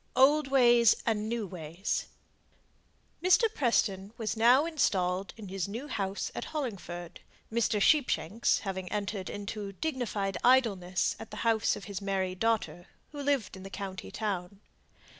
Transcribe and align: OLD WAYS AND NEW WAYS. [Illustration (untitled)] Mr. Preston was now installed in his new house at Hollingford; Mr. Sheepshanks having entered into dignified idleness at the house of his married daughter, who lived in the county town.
OLD 0.15 0.47
WAYS 0.47 0.95
AND 1.05 1.29
NEW 1.29 1.45
WAYS. 1.45 2.07
[Illustration 3.21 3.21
(untitled)] 3.21 3.23
Mr. 3.51 3.55
Preston 3.55 4.13
was 4.17 4.35
now 4.35 4.65
installed 4.65 5.31
in 5.37 5.49
his 5.49 5.67
new 5.67 5.87
house 5.87 6.31
at 6.33 6.45
Hollingford; 6.45 7.19
Mr. 7.53 7.79
Sheepshanks 7.79 8.61
having 8.61 8.91
entered 8.91 9.29
into 9.29 9.73
dignified 9.73 10.39
idleness 10.43 11.15
at 11.19 11.29
the 11.29 11.37
house 11.45 11.75
of 11.75 11.83
his 11.83 12.01
married 12.01 12.39
daughter, 12.39 12.87
who 13.11 13.21
lived 13.21 13.55
in 13.55 13.61
the 13.61 13.69
county 13.69 14.09
town. 14.09 14.59